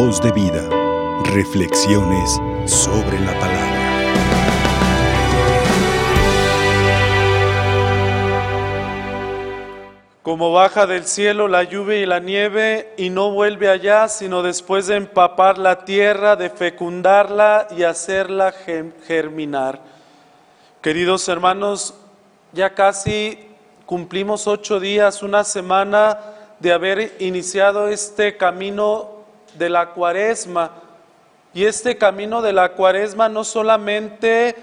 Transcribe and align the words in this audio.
Voz 0.00 0.22
de 0.22 0.30
vida. 0.30 0.62
Reflexiones 1.24 2.40
sobre 2.66 3.18
la 3.18 3.32
palabra. 3.40 3.80
Como 10.22 10.52
baja 10.52 10.86
del 10.86 11.04
cielo 11.04 11.48
la 11.48 11.64
lluvia 11.64 11.96
y 11.96 12.06
la 12.06 12.20
nieve 12.20 12.94
y 12.96 13.10
no 13.10 13.32
vuelve 13.32 13.68
allá, 13.68 14.06
sino 14.06 14.44
después 14.44 14.86
de 14.86 14.94
empapar 14.94 15.58
la 15.58 15.84
tierra, 15.84 16.36
de 16.36 16.50
fecundarla 16.50 17.66
y 17.76 17.82
hacerla 17.82 18.54
germinar. 19.04 19.80
Queridos 20.80 21.28
hermanos, 21.28 21.96
ya 22.52 22.72
casi 22.72 23.48
cumplimos 23.84 24.46
ocho 24.46 24.78
días, 24.78 25.24
una 25.24 25.42
semana 25.42 26.20
de 26.60 26.72
haber 26.72 27.16
iniciado 27.18 27.88
este 27.88 28.36
camino 28.36 29.17
de 29.54 29.68
la 29.68 29.90
cuaresma. 29.90 30.72
Y 31.54 31.64
este 31.64 31.96
camino 31.96 32.42
de 32.42 32.52
la 32.52 32.72
cuaresma 32.72 33.28
no 33.28 33.44
solamente 33.44 34.54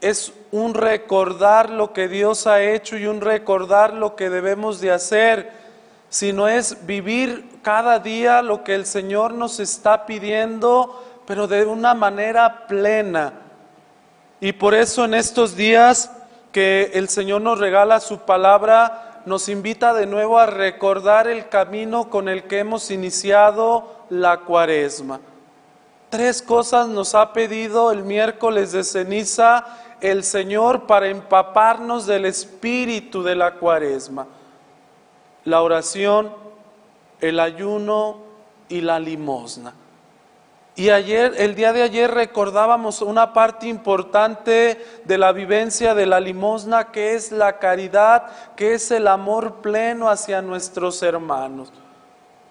es 0.00 0.32
un 0.50 0.74
recordar 0.74 1.70
lo 1.70 1.92
que 1.92 2.08
Dios 2.08 2.46
ha 2.46 2.62
hecho 2.62 2.96
y 2.96 3.06
un 3.06 3.20
recordar 3.20 3.94
lo 3.94 4.16
que 4.16 4.30
debemos 4.30 4.80
de 4.80 4.90
hacer, 4.90 5.50
sino 6.08 6.48
es 6.48 6.86
vivir 6.86 7.60
cada 7.62 7.98
día 8.00 8.42
lo 8.42 8.64
que 8.64 8.74
el 8.74 8.84
Señor 8.84 9.32
nos 9.32 9.60
está 9.60 10.04
pidiendo, 10.04 11.02
pero 11.26 11.46
de 11.46 11.64
una 11.64 11.94
manera 11.94 12.66
plena. 12.66 13.32
Y 14.40 14.52
por 14.52 14.74
eso 14.74 15.04
en 15.04 15.14
estos 15.14 15.54
días 15.54 16.10
que 16.50 16.90
el 16.94 17.08
Señor 17.08 17.40
nos 17.40 17.60
regala 17.60 18.00
su 18.00 18.18
palabra, 18.18 19.22
nos 19.24 19.48
invita 19.48 19.94
de 19.94 20.06
nuevo 20.06 20.38
a 20.38 20.46
recordar 20.46 21.28
el 21.28 21.48
camino 21.48 22.10
con 22.10 22.28
el 22.28 22.44
que 22.44 22.58
hemos 22.58 22.90
iniciado 22.90 24.01
la 24.12 24.40
cuaresma. 24.40 25.20
Tres 26.10 26.42
cosas 26.42 26.86
nos 26.86 27.14
ha 27.14 27.32
pedido 27.32 27.90
el 27.90 28.04
miércoles 28.04 28.72
de 28.72 28.84
ceniza 28.84 29.64
el 30.02 30.22
Señor 30.22 30.86
para 30.86 31.08
empaparnos 31.08 32.06
del 32.06 32.26
espíritu 32.26 33.22
de 33.22 33.34
la 33.34 33.54
cuaresma. 33.54 34.26
La 35.44 35.62
oración, 35.62 36.30
el 37.20 37.40
ayuno 37.40 38.18
y 38.68 38.82
la 38.82 39.00
limosna. 39.00 39.72
Y 40.76 40.90
ayer, 40.90 41.32
el 41.38 41.54
día 41.54 41.72
de 41.72 41.82
ayer 41.82 42.10
recordábamos 42.10 43.00
una 43.00 43.32
parte 43.32 43.66
importante 43.66 44.84
de 45.04 45.18
la 45.18 45.32
vivencia 45.32 45.94
de 45.94 46.04
la 46.04 46.20
limosna, 46.20 46.92
que 46.92 47.14
es 47.14 47.32
la 47.32 47.58
caridad, 47.58 48.24
que 48.56 48.74
es 48.74 48.90
el 48.90 49.08
amor 49.08 49.62
pleno 49.62 50.10
hacia 50.10 50.42
nuestros 50.42 51.02
hermanos. 51.02 51.72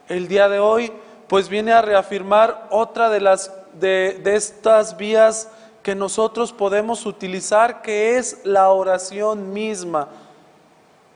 El 0.08 0.28
día 0.28 0.50
de 0.50 0.60
hoy, 0.60 0.92
pues 1.32 1.48
viene 1.48 1.72
a 1.72 1.82
reafirmar 1.82 2.68
otra 2.72 3.10
de 3.10 3.22
las 3.22 3.54
de, 3.80 4.20
de 4.22 4.36
estas 4.36 4.98
vías 4.98 5.48
que 5.82 5.96
nosotros 5.96 6.52
podemos 6.52 7.06
utilizar, 7.06 7.82
que 7.82 8.18
es 8.18 8.42
la 8.44 8.68
oración 8.68 9.54
misma. 9.54 10.10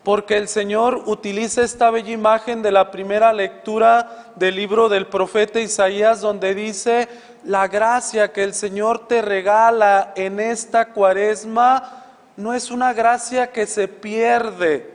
Porque 0.05 0.37
el 0.37 0.47
Señor 0.47 1.03
utiliza 1.05 1.63
esta 1.63 1.91
bella 1.91 2.13
imagen 2.13 2.61
de 2.61 2.71
la 2.71 2.91
primera 2.91 3.33
lectura 3.33 4.31
del 4.37 4.55
libro 4.55 4.87
del 4.87 5.07
profeta 5.07 5.59
Isaías, 5.59 6.21
donde 6.21 6.55
dice, 6.55 7.09
la 7.43 7.67
gracia 7.67 8.31
que 8.31 8.43
el 8.43 8.53
Señor 8.53 9.09
te 9.09 9.21
regala 9.21 10.13
en 10.15 10.39
esta 10.39 10.93
cuaresma 10.93 12.05
no 12.37 12.53
es 12.53 12.71
una 12.71 12.93
gracia 12.93 13.51
que 13.51 13.67
se 13.67 13.89
pierde, 13.89 14.94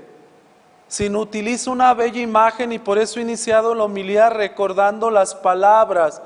sino 0.91 1.21
utiliza 1.21 1.71
una 1.71 1.95
bella 1.95 2.21
imagen 2.21 2.71
y 2.73 2.79
por 2.79 2.99
eso 2.99 3.19
he 3.19 3.23
iniciado 3.23 3.75
la 3.75 3.85
homilía 3.85 4.29
recordando 4.29 5.11
las 5.11 5.35
palabras 5.35 6.21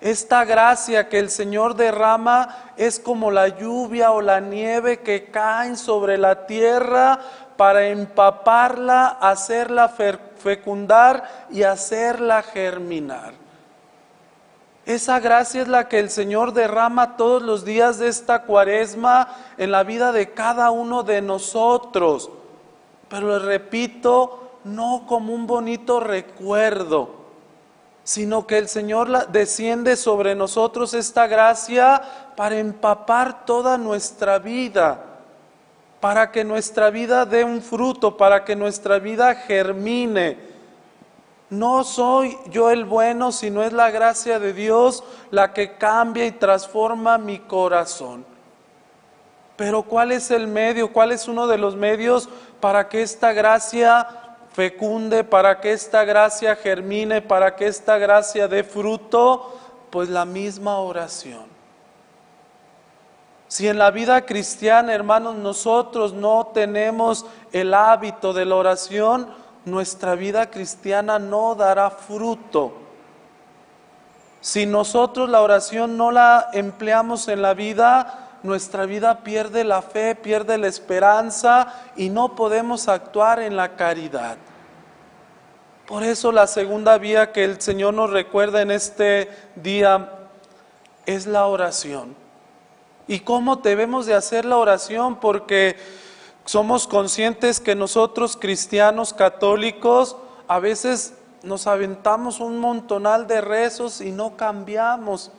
esta 0.00 0.46
gracia 0.46 1.10
que 1.10 1.18
el 1.18 1.28
Señor 1.28 1.76
derrama 1.76 2.56
es 2.78 2.98
como 2.98 3.30
la 3.30 3.48
lluvia 3.48 4.12
o 4.12 4.22
la 4.22 4.40
nieve 4.40 5.00
que 5.00 5.30
caen 5.30 5.76
sobre 5.76 6.16
la 6.16 6.46
tierra 6.46 7.20
para 7.58 7.88
empaparla, 7.88 9.18
hacerla 9.20 9.90
fecundar 10.38 11.46
y 11.50 11.64
hacerla 11.64 12.42
germinar. 12.42 13.34
Esa 14.86 15.20
gracia 15.20 15.60
es 15.60 15.68
la 15.68 15.86
que 15.86 15.98
el 15.98 16.08
Señor 16.08 16.54
derrama 16.54 17.18
todos 17.18 17.42
los 17.42 17.66
días 17.66 17.98
de 17.98 18.08
esta 18.08 18.42
cuaresma 18.44 19.28
en 19.58 19.70
la 19.70 19.84
vida 19.84 20.12
de 20.12 20.30
cada 20.30 20.70
uno 20.70 21.02
de 21.02 21.20
nosotros. 21.20 22.30
Pero 23.10 23.38
repito, 23.38 24.60
no 24.64 25.04
como 25.06 25.34
un 25.34 25.46
bonito 25.46 26.00
recuerdo 26.00 27.20
sino 28.10 28.44
que 28.44 28.58
el 28.58 28.68
Señor 28.68 29.28
desciende 29.28 29.96
sobre 29.96 30.34
nosotros 30.34 30.94
esta 30.94 31.28
gracia 31.28 32.02
para 32.34 32.58
empapar 32.58 33.44
toda 33.44 33.78
nuestra 33.78 34.40
vida, 34.40 35.04
para 36.00 36.32
que 36.32 36.42
nuestra 36.42 36.90
vida 36.90 37.24
dé 37.24 37.44
un 37.44 37.62
fruto, 37.62 38.16
para 38.16 38.44
que 38.44 38.56
nuestra 38.56 38.98
vida 38.98 39.34
germine. 39.34 40.50
No 41.50 41.84
soy 41.84 42.36
yo 42.50 42.70
el 42.70 42.84
bueno, 42.84 43.30
sino 43.30 43.62
es 43.62 43.72
la 43.72 43.92
gracia 43.92 44.40
de 44.40 44.54
Dios 44.54 45.04
la 45.30 45.52
que 45.52 45.76
cambia 45.76 46.26
y 46.26 46.32
transforma 46.32 47.16
mi 47.16 47.38
corazón. 47.38 48.24
Pero 49.56 49.82
¿cuál 49.82 50.10
es 50.10 50.30
el 50.30 50.46
medio? 50.48 50.92
¿Cuál 50.92 51.12
es 51.12 51.28
uno 51.28 51.46
de 51.46 51.58
los 51.58 51.76
medios 51.76 52.28
para 52.60 52.88
que 52.88 53.02
esta 53.02 53.32
gracia 53.32 54.06
fecunde, 54.52 55.24
para 55.24 55.60
que 55.60 55.72
esta 55.72 56.04
gracia 56.04 56.56
germine, 56.56 57.22
para 57.22 57.56
que 57.56 57.66
esta 57.66 57.98
gracia 57.98 58.48
dé 58.48 58.64
fruto, 58.64 59.58
pues 59.90 60.08
la 60.08 60.24
misma 60.24 60.78
oración. 60.78 61.44
Si 63.48 63.66
en 63.66 63.78
la 63.78 63.90
vida 63.90 64.26
cristiana, 64.26 64.94
hermanos, 64.94 65.34
nosotros 65.34 66.12
no 66.12 66.50
tenemos 66.54 67.26
el 67.52 67.74
hábito 67.74 68.32
de 68.32 68.44
la 68.44 68.54
oración, 68.54 69.28
nuestra 69.64 70.14
vida 70.14 70.50
cristiana 70.50 71.18
no 71.18 71.56
dará 71.56 71.90
fruto. 71.90 72.72
Si 74.40 74.66
nosotros 74.66 75.28
la 75.28 75.42
oración 75.42 75.96
no 75.96 76.12
la 76.12 76.48
empleamos 76.52 77.26
en 77.28 77.42
la 77.42 77.54
vida, 77.54 78.29
nuestra 78.42 78.86
vida 78.86 79.22
pierde 79.22 79.64
la 79.64 79.82
fe, 79.82 80.14
pierde 80.14 80.58
la 80.58 80.68
esperanza 80.68 81.74
y 81.96 82.08
no 82.08 82.34
podemos 82.34 82.88
actuar 82.88 83.40
en 83.40 83.56
la 83.56 83.76
caridad. 83.76 84.36
Por 85.86 86.04
eso 86.04 86.30
la 86.30 86.46
segunda 86.46 86.98
vía 86.98 87.32
que 87.32 87.44
el 87.44 87.60
Señor 87.60 87.94
nos 87.94 88.10
recuerda 88.10 88.62
en 88.62 88.70
este 88.70 89.28
día 89.56 90.28
es 91.04 91.26
la 91.26 91.46
oración. 91.46 92.14
¿Y 93.08 93.20
cómo 93.20 93.56
debemos 93.56 94.06
de 94.06 94.14
hacer 94.14 94.44
la 94.44 94.56
oración? 94.56 95.16
Porque 95.16 95.76
somos 96.44 96.86
conscientes 96.86 97.58
que 97.58 97.74
nosotros 97.74 98.36
cristianos 98.36 99.12
católicos 99.12 100.16
a 100.46 100.60
veces 100.60 101.14
nos 101.42 101.66
aventamos 101.66 102.40
un 102.40 102.58
montonal 102.58 103.26
de 103.26 103.40
rezos 103.40 104.00
y 104.00 104.12
no 104.12 104.36
cambiamos. 104.36 105.32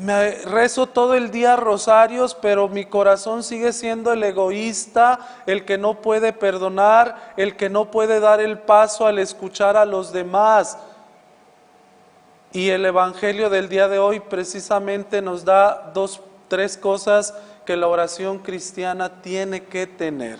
Me 0.00 0.30
rezo 0.46 0.86
todo 0.86 1.12
el 1.12 1.30
día 1.30 1.56
rosarios, 1.56 2.34
pero 2.34 2.68
mi 2.68 2.86
corazón 2.86 3.42
sigue 3.42 3.70
siendo 3.70 4.14
el 4.14 4.22
egoísta, 4.22 5.18
el 5.44 5.66
que 5.66 5.76
no 5.76 6.00
puede 6.00 6.32
perdonar, 6.32 7.34
el 7.36 7.54
que 7.54 7.68
no 7.68 7.90
puede 7.90 8.18
dar 8.18 8.40
el 8.40 8.58
paso 8.58 9.06
al 9.06 9.18
escuchar 9.18 9.76
a 9.76 9.84
los 9.84 10.10
demás. 10.10 10.78
Y 12.50 12.70
el 12.70 12.86
Evangelio 12.86 13.50
del 13.50 13.68
día 13.68 13.88
de 13.88 13.98
hoy 13.98 14.20
precisamente 14.20 15.20
nos 15.20 15.44
da 15.44 15.90
dos, 15.92 16.22
tres 16.48 16.78
cosas 16.78 17.34
que 17.66 17.76
la 17.76 17.86
oración 17.86 18.38
cristiana 18.38 19.20
tiene 19.20 19.64
que 19.64 19.86
tener. 19.86 20.38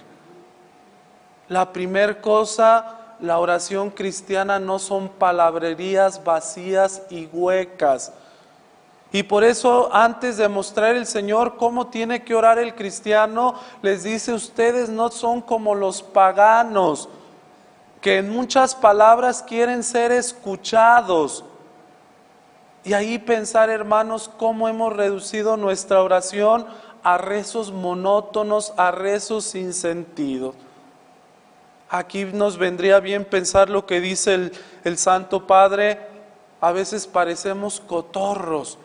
La 1.49 1.71
primera 1.71 2.19
cosa, 2.23 3.17
la 3.21 3.39
oración 3.39 3.91
cristiana 3.91 4.59
no 4.59 4.79
son 4.79 5.11
palabrerías 5.11 6.25
vacías 6.25 7.03
y 7.11 7.27
huecas 7.27 8.15
y 9.13 9.25
por 9.25 9.43
eso 9.43 9.91
antes 9.93 10.37
de 10.37 10.49
mostrar 10.49 10.95
el 10.95 11.05
Señor 11.05 11.57
cómo 11.57 11.89
tiene 11.89 12.23
que 12.23 12.35
orar 12.35 12.59
el 12.59 12.77
cristiano, 12.77 13.55
les 13.83 14.05
dice, 14.05 14.33
ustedes 14.33 14.89
no 14.89 15.11
son 15.11 15.41
como 15.41 15.75
los 15.75 16.03
paganos, 16.03 17.09
que 18.01 18.19
en 18.19 18.31
muchas 18.31 18.75
palabras 18.75 19.43
quieren 19.43 19.83
ser 19.83 20.13
escuchados. 20.13 21.45
Y 22.85 22.93
ahí 22.93 23.19
pensar, 23.19 23.69
hermanos, 23.69 24.31
cómo 24.39 24.69
hemos 24.69 24.95
reducido 24.95 25.57
nuestra 25.57 26.03
oración 26.03 26.67
a 27.03 27.19
rezos 27.19 27.73
monótonos, 27.73 28.73
a 28.77 28.93
rezos 28.93 29.45
sin 29.45 29.75
sentido. 29.75 30.55
Aquí 31.89 32.25
nos 32.25 32.57
vendría 32.57 33.01
bien 33.01 33.25
pensar 33.25 33.69
lo 33.69 33.85
que 33.87 34.01
dice 34.01 34.53
el, 34.85 34.99
Santo 34.99 35.49
Padre, 35.49 35.99
a 36.61 36.71
veces 36.71 37.09
parecemos 37.09 37.81
cotorros 37.81 38.79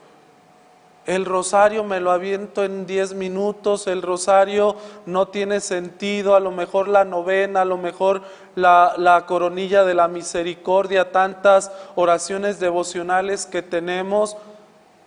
El 1.05 1.25
rosario 1.25 1.83
me 1.83 1.99
lo 1.99 2.09
aviento 2.11 2.63
en 2.63 2.87
10 2.87 3.13
minutos, 3.13 3.85
el 3.85 4.01
rosario 4.01 4.75
no 5.05 5.27
tiene 5.27 5.59
sentido, 5.59 6.35
a 6.35 6.39
lo 6.39 6.49
mejor 6.49 6.87
la 6.87 7.05
novena, 7.05 7.61
a 7.61 7.65
lo 7.65 7.77
mejor 7.77 8.23
la, 8.55 8.95
la, 8.97 9.27
coronilla 9.27 9.83
de 9.83 9.93
la 9.93 10.07
misericordia, 10.07 11.11
tantas 11.11 11.71
oraciones 11.93 12.59
devocionales 12.59 13.45
que 13.45 13.61
tenemos, 13.61 14.35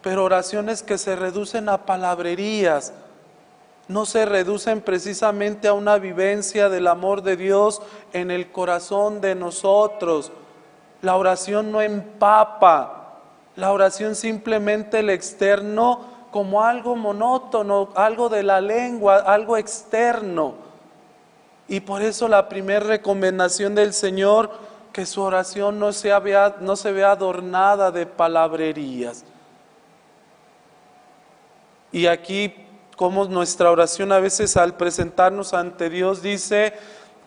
pero 0.01 0.23
oraciones 0.23 0.85
que 0.85 0.99
se 0.99 1.17
reducen 1.17 1.69
a 1.69 1.85
palabrerías, 1.85 2.93
no 3.89 4.07
se 4.07 4.25
reducen 4.25 4.83
precisamente 4.83 5.67
a 5.67 5.73
una 5.73 5.99
vivencia 5.99 6.69
del 6.69 6.87
amor 6.87 7.23
de 7.23 7.37
Dios 7.37 7.83
en 8.13 8.31
el 8.31 8.53
corazón 8.53 9.21
de 9.21 9.35
nosotros. 9.35 10.31
La 11.01 11.17
oración 11.17 11.73
no 11.73 11.81
empapa, 11.81 12.98
la 13.59 13.73
oración 13.73 14.15
simplemente 14.15 15.01
el 15.01 15.11
externo 15.11 16.07
como 16.31 16.63
algo 16.63 16.95
monótono, 16.95 17.89
algo 17.97 18.29
de 18.29 18.45
la 18.45 18.61
lengua, 18.61 19.17
algo 19.17 19.57
externo. 19.57 20.55
Y 21.67 21.81
por 21.81 22.01
eso 22.01 22.29
la 22.29 22.49
primera 22.49 22.87
recomendación 22.87 23.75
del 23.75 23.95
Señor, 23.95 24.53
que 24.93 25.05
su 25.05 25.23
oración 25.23 25.81
no 25.81 25.93
se, 25.93 26.17
vea, 26.21 26.55
no 26.61 26.77
se 26.77 26.93
vea 26.93 27.11
adornada 27.11 27.91
de 27.91 28.07
palabrerías. 28.07 29.25
Y 31.91 32.07
aquí, 32.07 32.55
como 32.97 33.25
nuestra 33.25 33.73
oración 33.73 34.13
a 34.13 34.21
veces 34.21 34.57
al 34.57 34.77
presentarnos 34.77 35.53
ante 35.53 35.91
Dios 35.91 36.23
dice, 36.23 36.75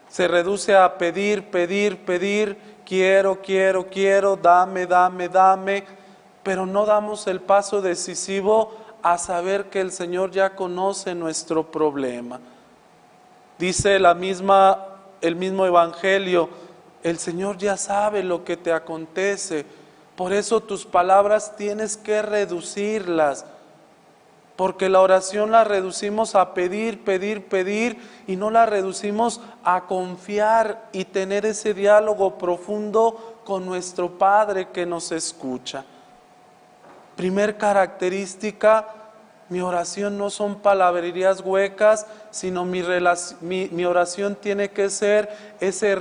se 0.07 0.29
reduce 0.29 0.77
a 0.77 0.97
pedir, 0.97 1.51
pedir, 1.51 2.05
pedir, 2.05 2.57
quiero, 2.85 3.41
quiero, 3.41 3.85
quiero, 3.89 4.37
dame, 4.37 4.87
dame, 4.87 5.27
dame 5.27 6.00
pero 6.43 6.65
no 6.65 6.85
damos 6.85 7.27
el 7.27 7.39
paso 7.39 7.81
decisivo 7.81 8.71
a 9.03 9.17
saber 9.17 9.69
que 9.69 9.81
el 9.81 9.91
Señor 9.91 10.31
ya 10.31 10.55
conoce 10.55 11.15
nuestro 11.15 11.71
problema. 11.71 12.39
Dice 13.57 13.99
la 13.99 14.13
misma 14.13 14.87
el 15.21 15.35
mismo 15.35 15.65
evangelio, 15.65 16.49
el 17.03 17.17
Señor 17.17 17.57
ya 17.57 17.77
sabe 17.77 18.23
lo 18.23 18.43
que 18.43 18.57
te 18.57 18.73
acontece. 18.73 19.65
Por 20.15 20.33
eso 20.33 20.61
tus 20.61 20.85
palabras 20.85 21.55
tienes 21.55 21.95
que 21.95 22.21
reducirlas. 22.21 23.45
Porque 24.55 24.89
la 24.89 25.01
oración 25.01 25.51
la 25.51 25.63
reducimos 25.63 26.35
a 26.35 26.53
pedir, 26.53 27.03
pedir, 27.03 27.47
pedir 27.47 27.97
y 28.27 28.35
no 28.35 28.51
la 28.51 28.65
reducimos 28.65 29.41
a 29.63 29.85
confiar 29.87 30.89
y 30.91 31.05
tener 31.05 31.45
ese 31.45 31.73
diálogo 31.73 32.37
profundo 32.37 33.39
con 33.43 33.65
nuestro 33.65 34.19
Padre 34.19 34.69
que 34.69 34.85
nos 34.85 35.11
escucha. 35.11 35.85
Primer 37.21 37.55
característica, 37.55 38.87
mi 39.49 39.61
oración 39.61 40.17
no 40.17 40.31
son 40.31 40.55
palabrerías 40.55 41.41
huecas, 41.41 42.07
sino 42.31 42.65
mi, 42.65 43.85
oración 43.85 44.33
tiene 44.33 44.71
que 44.71 44.89
ser 44.89 45.29
ese 45.59 45.95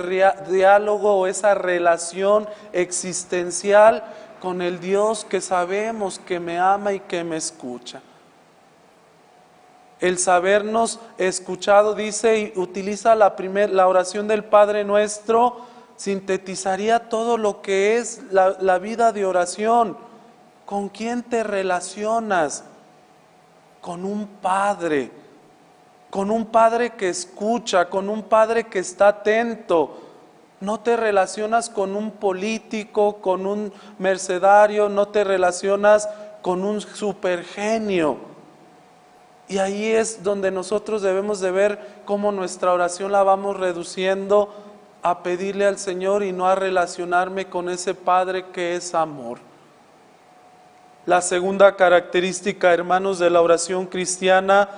diálogo 0.49 1.19
o 1.19 1.27
esa 1.27 1.53
relación 1.53 2.49
existencial 2.73 4.03
con 4.39 4.63
el 4.63 4.79
Dios 4.79 5.23
que 5.23 5.41
sabemos 5.41 6.17
que 6.17 6.39
me 6.39 6.57
ama 6.57 6.93
y 6.93 7.01
que 7.01 7.23
me 7.23 7.37
escucha. 7.37 8.01
El 9.99 10.17
sabernos 10.17 10.99
escuchado 11.19 11.93
dice 11.93 12.39
y 12.39 12.59
utiliza 12.59 13.13
la, 13.13 13.35
la 13.69 13.87
oración 13.87 14.27
del 14.27 14.43
Padre 14.43 14.83
nuestro, 14.83 15.57
sintetizaría 15.97 17.09
todo 17.09 17.37
lo 17.37 17.61
que 17.61 17.97
es 17.97 18.23
la 18.31 18.79
vida 18.79 19.11
de 19.11 19.23
oración 19.27 20.09
¿Con 20.71 20.87
quién 20.87 21.21
te 21.23 21.43
relacionas? 21.43 22.63
Con 23.81 24.05
un 24.05 24.25
padre, 24.25 25.11
con 26.09 26.31
un 26.31 26.45
padre 26.45 26.91
que 26.91 27.09
escucha, 27.09 27.89
con 27.89 28.07
un 28.07 28.23
padre 28.23 28.63
que 28.63 28.79
está 28.79 29.09
atento. 29.09 29.97
No 30.61 30.79
te 30.79 30.95
relacionas 30.95 31.69
con 31.69 31.93
un 31.93 32.11
político, 32.11 33.17
con 33.17 33.45
un 33.45 33.73
mercedario, 33.99 34.87
no 34.87 35.09
te 35.09 35.25
relacionas 35.25 36.07
con 36.41 36.63
un 36.63 36.79
supergenio. 36.79 38.15
Y 39.49 39.57
ahí 39.57 39.87
es 39.87 40.23
donde 40.23 40.51
nosotros 40.51 41.01
debemos 41.01 41.41
de 41.41 41.51
ver 41.51 42.01
cómo 42.05 42.31
nuestra 42.31 42.71
oración 42.71 43.11
la 43.11 43.23
vamos 43.23 43.57
reduciendo 43.57 44.53
a 45.03 45.21
pedirle 45.21 45.65
al 45.65 45.77
Señor 45.77 46.23
y 46.23 46.31
no 46.31 46.47
a 46.47 46.55
relacionarme 46.55 47.49
con 47.49 47.67
ese 47.67 47.93
Padre 47.93 48.45
que 48.53 48.77
es 48.77 48.95
amor. 48.95 49.50
La 51.05 51.21
segunda 51.21 51.75
característica, 51.75 52.73
hermanos, 52.73 53.17
de 53.17 53.29
la 53.29 53.41
oración 53.41 53.87
cristiana, 53.87 54.69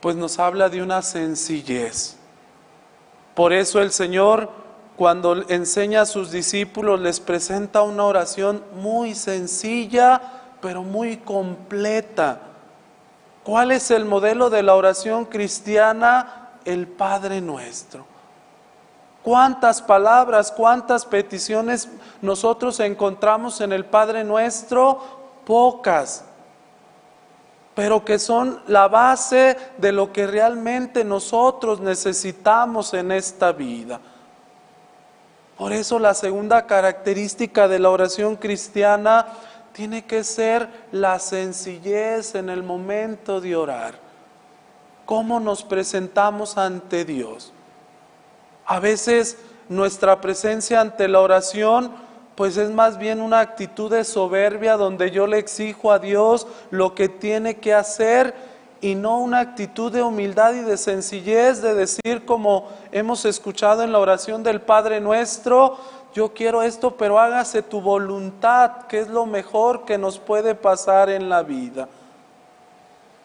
pues 0.00 0.16
nos 0.16 0.38
habla 0.38 0.70
de 0.70 0.82
una 0.82 1.02
sencillez. 1.02 2.16
Por 3.34 3.52
eso 3.52 3.80
el 3.80 3.92
Señor, 3.92 4.50
cuando 4.96 5.48
enseña 5.50 6.02
a 6.02 6.06
sus 6.06 6.30
discípulos, 6.30 7.00
les 7.00 7.20
presenta 7.20 7.82
una 7.82 8.04
oración 8.04 8.64
muy 8.74 9.14
sencilla, 9.14 10.20
pero 10.62 10.82
muy 10.82 11.18
completa. 11.18 12.40
¿Cuál 13.44 13.72
es 13.72 13.90
el 13.90 14.06
modelo 14.06 14.48
de 14.48 14.62
la 14.62 14.74
oración 14.74 15.26
cristiana? 15.26 16.50
El 16.64 16.86
Padre 16.86 17.40
nuestro. 17.40 18.09
¿Cuántas 19.22 19.82
palabras, 19.82 20.50
cuántas 20.50 21.04
peticiones 21.04 21.88
nosotros 22.22 22.80
encontramos 22.80 23.60
en 23.60 23.72
el 23.72 23.84
Padre 23.84 24.24
nuestro? 24.24 24.98
Pocas, 25.44 26.24
pero 27.74 28.04
que 28.04 28.18
son 28.18 28.62
la 28.66 28.88
base 28.88 29.56
de 29.78 29.92
lo 29.92 30.12
que 30.12 30.26
realmente 30.26 31.04
nosotros 31.04 31.80
necesitamos 31.80 32.94
en 32.94 33.12
esta 33.12 33.52
vida. 33.52 34.00
Por 35.58 35.72
eso 35.72 35.98
la 35.98 36.14
segunda 36.14 36.66
característica 36.66 37.68
de 37.68 37.78
la 37.78 37.90
oración 37.90 38.36
cristiana 38.36 39.26
tiene 39.74 40.06
que 40.06 40.24
ser 40.24 40.66
la 40.92 41.18
sencillez 41.18 42.34
en 42.34 42.48
el 42.48 42.62
momento 42.62 43.40
de 43.40 43.54
orar. 43.54 43.94
¿Cómo 45.04 45.38
nos 45.40 45.62
presentamos 45.62 46.56
ante 46.56 47.04
Dios? 47.04 47.52
A 48.70 48.78
veces 48.78 49.36
nuestra 49.68 50.20
presencia 50.20 50.80
ante 50.80 51.08
la 51.08 51.18
oración 51.18 51.90
pues 52.36 52.56
es 52.56 52.70
más 52.70 52.98
bien 52.98 53.20
una 53.20 53.40
actitud 53.40 53.90
de 53.90 54.04
soberbia 54.04 54.76
donde 54.76 55.10
yo 55.10 55.26
le 55.26 55.38
exijo 55.38 55.90
a 55.90 55.98
Dios 55.98 56.46
lo 56.70 56.94
que 56.94 57.08
tiene 57.08 57.56
que 57.56 57.74
hacer 57.74 58.32
y 58.80 58.94
no 58.94 59.18
una 59.18 59.40
actitud 59.40 59.90
de 59.90 60.04
humildad 60.04 60.54
y 60.54 60.60
de 60.60 60.76
sencillez 60.76 61.60
de 61.62 61.74
decir 61.74 62.24
como 62.24 62.68
hemos 62.92 63.24
escuchado 63.24 63.82
en 63.82 63.90
la 63.90 63.98
oración 63.98 64.44
del 64.44 64.60
Padre 64.60 65.00
nuestro, 65.00 65.76
yo 66.14 66.32
quiero 66.32 66.62
esto, 66.62 66.92
pero 66.92 67.18
hágase 67.18 67.62
tu 67.62 67.80
voluntad, 67.80 68.86
que 68.86 69.00
es 69.00 69.08
lo 69.08 69.26
mejor 69.26 69.84
que 69.84 69.98
nos 69.98 70.20
puede 70.20 70.54
pasar 70.54 71.10
en 71.10 71.28
la 71.28 71.42
vida. 71.42 71.88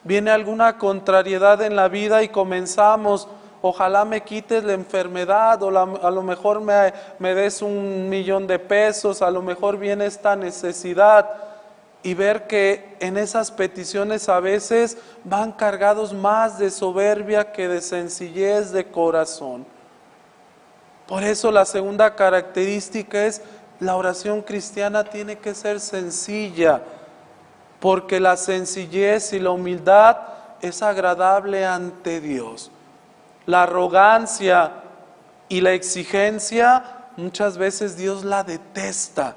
Viene 0.03 0.31
alguna 0.31 0.79
contrariedad 0.79 1.61
en 1.61 1.75
la 1.75 1.87
vida 1.87 2.23
y 2.23 2.29
comenzamos 2.29 3.27
ojalá 3.67 4.05
me 4.05 4.21
quites 4.21 4.63
la 4.63 4.73
enfermedad 4.73 5.61
o 5.63 5.69
a 5.69 6.11
lo 6.11 6.21
mejor 6.21 6.61
me, 6.61 6.93
me 7.19 7.33
des 7.33 7.61
un 7.61 8.09
millón 8.09 8.45
de 8.45 8.59
pesos, 8.59 9.21
a 9.21 9.31
lo 9.31 9.41
mejor 9.41 9.77
viene 9.77 10.05
esta 10.05 10.35
necesidad 10.35 11.29
y 12.03 12.13
ver 12.13 12.45
que 12.45 12.95
en 12.99 13.17
esas 13.17 13.49
peticiones 13.49 14.29
a 14.29 14.39
veces 14.39 14.97
van 15.23 15.51
cargados 15.51 16.13
más 16.13 16.59
de 16.59 16.69
soberbia 16.69 17.51
que 17.51 17.67
de 17.67 17.81
sencillez 17.81 18.71
de 18.71 18.85
corazón. 18.85 19.65
Por 21.07 21.23
eso 21.23 21.51
la 21.51 21.65
segunda 21.65 22.15
característica 22.15 23.25
es 23.25 23.41
la 23.79 23.95
oración 23.95 24.43
cristiana 24.43 25.03
tiene 25.03 25.37
que 25.39 25.55
ser 25.55 25.79
sencilla, 25.79 26.83
porque 27.79 28.19
la 28.19 28.37
sencillez 28.37 29.33
y 29.33 29.39
la 29.39 29.49
humildad 29.49 30.17
es 30.61 30.83
agradable 30.83 31.65
ante 31.65 32.21
Dios. 32.21 32.71
La 33.45 33.63
arrogancia 33.63 34.71
y 35.49 35.61
la 35.61 35.73
exigencia 35.73 36.83
muchas 37.17 37.57
veces 37.57 37.97
Dios 37.97 38.23
la 38.23 38.43
detesta. 38.43 39.35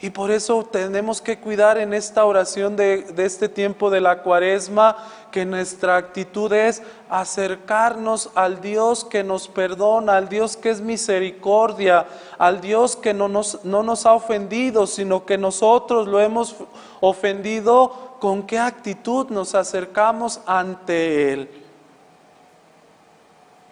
Y 0.00 0.10
por 0.10 0.30
eso 0.30 0.62
tenemos 0.62 1.20
que 1.20 1.40
cuidar 1.40 1.76
en 1.76 1.92
esta 1.92 2.24
oración 2.24 2.76
de, 2.76 3.04
este 3.16 3.48
tiempo 3.48 3.90
de 3.90 4.00
la 4.00 4.22
cuaresma 4.22 4.96
que 5.32 5.44
nuestra 5.44 5.96
actitud 5.96 6.52
es 6.52 6.82
acercarnos 7.10 8.30
al 8.36 8.60
Dios 8.60 9.04
que 9.04 9.24
nos 9.24 9.48
perdona, 9.48 10.16
al 10.16 10.28
Dios 10.28 10.56
que 10.56 10.70
es 10.70 10.80
misericordia, 10.80 12.06
al 12.38 12.60
Dios 12.60 12.94
que 12.94 13.12
no 13.12 13.26
nos, 13.26 13.64
no 13.64 13.82
nos 13.82 14.06
ha 14.06 14.12
ofendido, 14.12 14.86
sino 14.86 15.26
que 15.26 15.36
nosotros 15.36 16.06
lo 16.06 16.20
hemos 16.20 16.54
ofendido. 17.00 18.16
¿Con 18.20 18.44
qué 18.44 18.58
actitud 18.58 19.30
nos 19.30 19.56
acercamos 19.56 20.40
ante 20.46 21.32
Él? 21.32 21.67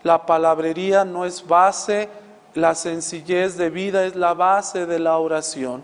La 0.07 0.25
palabrería 0.25 1.05
no 1.05 1.25
es 1.25 1.45
base, 1.45 2.09
la 2.55 2.77
sencillez 2.77 3.57
de 3.57 3.71
vida 3.71 4.05
es 4.05 4.15
la 4.15 4.35
base 4.35 4.87
de 4.87 5.01
la 5.01 5.19
oración. 5.19 5.83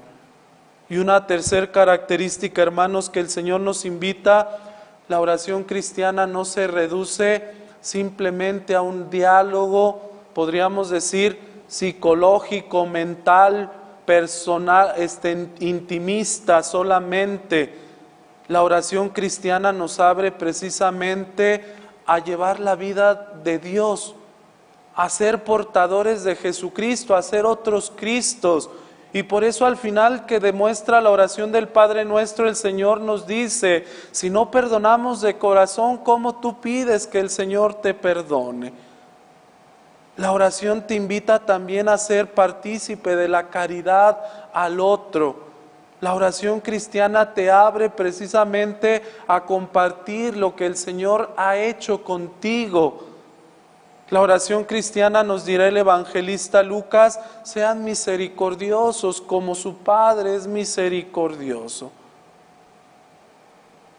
Y 0.88 0.98
una 0.98 1.26
tercera 1.26 1.72
característica, 1.72 2.62
hermanos, 2.62 3.10
que 3.10 3.18
el 3.18 3.28
Señor 3.28 3.62
nos 3.62 3.84
invita, 3.84 4.60
la 5.08 5.18
oración 5.18 5.64
cristiana 5.64 6.24
no 6.28 6.44
se 6.44 6.68
reduce 6.68 7.50
simplemente 7.80 8.76
a 8.76 8.82
un 8.82 9.10
diálogo, 9.10 10.12
podríamos 10.34 10.88
decir, 10.88 11.40
psicológico, 11.66 12.86
mental, 12.86 13.72
personal, 14.06 14.92
este, 14.98 15.48
intimista 15.58 16.62
solamente. 16.62 17.74
La 18.46 18.62
oración 18.62 19.08
cristiana 19.08 19.72
nos 19.72 19.98
abre 19.98 20.30
precisamente 20.30 21.81
a 22.06 22.18
llevar 22.18 22.60
la 22.60 22.74
vida 22.74 23.14
de 23.42 23.58
Dios, 23.58 24.14
a 24.94 25.08
ser 25.08 25.44
portadores 25.44 26.24
de 26.24 26.36
Jesucristo, 26.36 27.14
a 27.14 27.22
ser 27.22 27.46
otros 27.46 27.92
Cristos. 27.94 28.70
Y 29.12 29.22
por 29.22 29.44
eso 29.44 29.66
al 29.66 29.76
final 29.76 30.26
que 30.26 30.40
demuestra 30.40 31.00
la 31.00 31.10
oración 31.10 31.52
del 31.52 31.68
Padre 31.68 32.04
nuestro, 32.04 32.48
el 32.48 32.56
Señor 32.56 33.00
nos 33.00 33.26
dice, 33.26 33.84
si 34.10 34.30
no 34.30 34.50
perdonamos 34.50 35.20
de 35.20 35.36
corazón, 35.36 35.98
¿cómo 35.98 36.36
tú 36.40 36.60
pides 36.60 37.06
que 37.06 37.20
el 37.20 37.28
Señor 37.28 37.74
te 37.74 37.92
perdone? 37.92 38.72
La 40.16 40.32
oración 40.32 40.86
te 40.86 40.94
invita 40.94 41.40
también 41.40 41.88
a 41.88 41.98
ser 41.98 42.32
partícipe 42.32 43.16
de 43.16 43.28
la 43.28 43.48
caridad 43.48 44.18
al 44.52 44.80
otro. 44.80 45.51
La 46.02 46.12
oración 46.12 46.60
cristiana 46.60 47.32
te 47.32 47.50
abre 47.50 47.88
precisamente 47.88 49.02
a 49.26 49.42
compartir 49.46 50.36
lo 50.36 50.54
que 50.54 50.66
el 50.66 50.76
Señor 50.76 51.32
ha 51.38 51.56
hecho 51.56 52.04
contigo 52.04 53.12
la 54.12 54.20
oración 54.20 54.64
cristiana 54.64 55.22
nos 55.22 55.46
dirá 55.46 55.68
el 55.68 55.76
evangelista 55.78 56.62
Lucas, 56.62 57.18
sean 57.44 57.82
misericordiosos 57.82 59.22
como 59.22 59.54
su 59.54 59.78
Padre 59.78 60.36
es 60.36 60.46
misericordioso. 60.46 61.90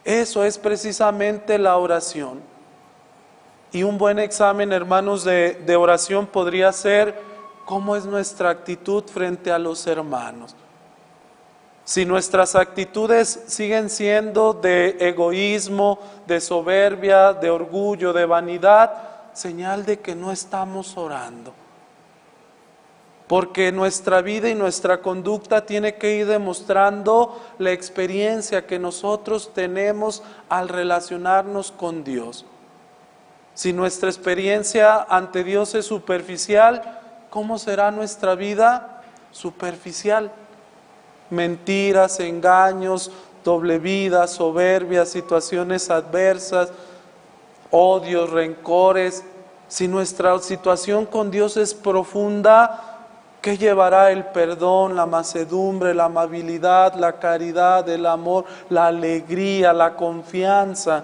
Eso 0.04 0.44
es 0.44 0.60
precisamente 0.60 1.58
la 1.58 1.78
oración. 1.78 2.42
Y 3.72 3.82
un 3.82 3.98
buen 3.98 4.20
examen, 4.20 4.72
hermanos, 4.72 5.24
de, 5.24 5.76
oración 5.76 6.28
podría 6.28 6.72
ser 6.74 7.20
cómo 7.66 7.96
es 7.96 8.06
nuestra 8.06 8.52
actitud 8.52 9.04
frente 9.06 9.52
a 9.52 9.58
los 9.58 9.88
hermanos. 9.88 10.56
Si 11.86 12.06
nuestras 12.06 12.56
actitudes 12.56 13.44
siguen 13.48 13.90
siendo 13.90 14.54
de 14.54 14.96
egoísmo, 15.00 16.00
de 16.26 16.40
soberbia, 16.40 17.34
de 17.34 17.50
orgullo, 17.50 18.14
de 18.14 18.26
vanidad, 18.26 18.94
señal 19.34 19.86
de 19.86 20.00
que 20.00 20.16
no 20.16 20.32
estamos 20.32 20.96
orando. 20.96 21.54
Porque 23.28 23.72
nuestra 23.72 24.22
vida 24.22 24.50
y 24.50 24.56
nuestra 24.56 25.02
conducta 25.02 25.66
tiene 25.66 25.96
que 25.96 26.16
ir 26.18 26.28
demostrando 26.28 27.42
la 27.58 27.72
experiencia 27.72 28.66
que 28.66 28.80
nosotros 28.80 29.52
tenemos 29.54 30.24
al 30.50 30.70
relacionarnos 30.70 31.72
con 31.72 32.04
Dios. 32.04 32.46
Si 33.56 33.74
nuestra 33.74 34.10
experiencia 34.10 35.02
ante 35.10 35.44
Dios 35.44 35.76
es 35.76 35.86
superficial, 35.86 37.00
¿cómo 37.30 37.58
será 37.60 37.92
nuestra 37.92 38.36
vida? 38.36 39.02
Superficial. 39.32 40.32
Mentiras, 41.34 42.20
engaños, 42.20 43.12
doble 43.44 43.80
vida, 43.80 44.28
soberbia, 44.28 45.06
situaciones 45.06 45.90
adversas, 45.90 46.72
odios, 47.72 48.30
rencores, 48.30 49.24
si 49.68 49.88
nuestra 49.88 50.38
situación 50.38 51.08
con 51.08 51.32
Dios 51.32 51.58
es 51.58 51.74
profunda, 51.74 53.00
¿qué 53.42 53.58
llevará 53.58 54.12
el 54.12 54.26
perdón, 54.26 54.96
la 54.96 55.08
macedumbre, 55.08 55.96
la 55.96 56.06
amabilidad, 56.06 56.94
la 56.94 57.14
caridad, 57.14 57.90
el 57.90 58.06
amor, 58.06 58.46
la 58.70 58.86
alegría, 58.86 59.74
la 59.74 59.96
confianza? 59.96 61.04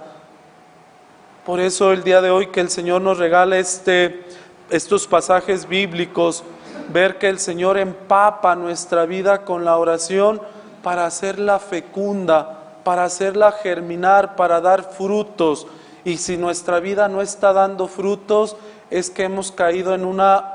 Por 1.45 1.59
eso 1.59 1.91
el 1.91 2.03
día 2.03 2.21
de 2.21 2.29
hoy 2.29 2.47
que 2.47 2.59
el 2.59 2.69
Señor 2.69 3.01
nos 3.01 3.17
regala 3.17 3.57
este, 3.57 4.23
estos 4.69 5.07
pasajes 5.07 5.67
bíblicos, 5.67 6.43
ver 6.91 7.17
que 7.17 7.27
el 7.27 7.39
Señor 7.39 7.77
empapa 7.77 8.55
nuestra 8.55 9.05
vida 9.05 9.43
con 9.43 9.65
la 9.65 9.77
oración 9.77 10.41
para 10.83 11.05
hacerla 11.05 11.59
fecunda, 11.59 12.77
para 12.83 13.03
hacerla 13.03 13.51
germinar, 13.51 14.35
para 14.35 14.61
dar 14.61 14.83
frutos 14.83 15.67
y 16.03 16.17
si 16.17 16.37
nuestra 16.37 16.79
vida 16.79 17.07
no 17.07 17.21
está 17.21 17.53
dando 17.53 17.87
frutos, 17.87 18.55
es 18.89 19.09
que 19.09 19.23
hemos 19.23 19.51
caído 19.51 19.93
en, 19.93 20.05
una, 20.05 20.53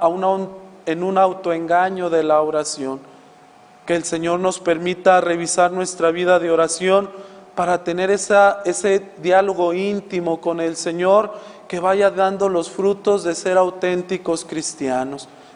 en 0.86 1.02
un 1.02 1.18
autoengaño 1.18 2.10
de 2.10 2.22
la 2.22 2.40
oración. 2.40 3.00
Que 3.86 3.94
el 3.94 4.04
Señor 4.04 4.40
nos 4.40 4.60
permita 4.60 5.20
revisar 5.20 5.70
nuestra 5.70 6.10
vida 6.10 6.38
de 6.38 6.50
oración 6.50 7.10
para 7.54 7.84
tener 7.84 8.10
ese 8.10 9.02
diálogo 9.18 9.74
íntimo 9.74 10.40
con 10.40 10.60
el 10.60 10.76
Señor 10.76 11.34
que 11.68 11.78
vaya 11.78 12.10
dando 12.10 12.48
los 12.48 12.70
frutos 12.70 13.22
de 13.22 13.34
ser 13.34 13.58
auténticos 13.58 14.44
cristianos. 14.44 15.28